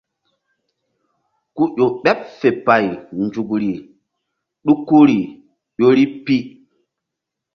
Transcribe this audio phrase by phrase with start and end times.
[1.55, 2.85] Ku ƴo ɓeɓ fe pay
[3.23, 3.71] nzukri
[4.65, 5.17] ɗukuri
[5.79, 6.35] ƴori pi.